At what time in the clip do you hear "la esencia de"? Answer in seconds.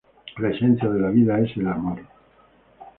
0.39-0.97